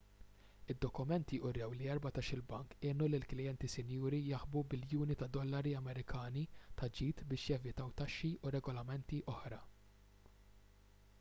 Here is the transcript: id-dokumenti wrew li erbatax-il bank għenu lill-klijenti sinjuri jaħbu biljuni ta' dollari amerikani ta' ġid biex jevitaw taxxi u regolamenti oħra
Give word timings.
id-dokumenti 0.73 1.37
wrew 1.47 1.73
li 1.79 1.89
erbatax-il 1.95 2.39
bank 2.53 2.71
għenu 2.87 3.09
lill-klijenti 3.15 3.67
sinjuri 3.73 4.21
jaħbu 4.29 4.63
biljuni 4.71 5.17
ta' 5.21 5.27
dollari 5.37 5.73
amerikani 5.81 6.45
ta' 6.81 6.89
ġid 7.01 7.21
biex 7.33 7.49
jevitaw 7.53 7.91
taxxi 8.03 8.31
u 8.49 8.55
regolamenti 8.57 9.21
oħra 9.35 9.61